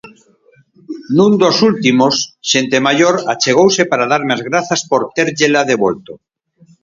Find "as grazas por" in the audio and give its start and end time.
4.33-5.01